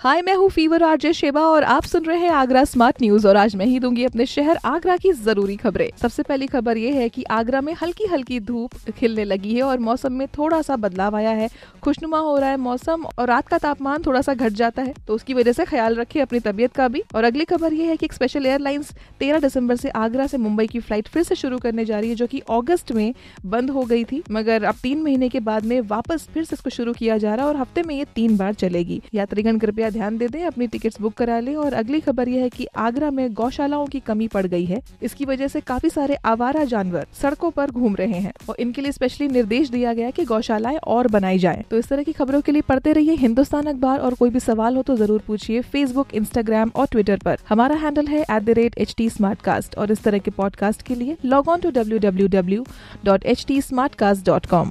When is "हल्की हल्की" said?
7.80-8.38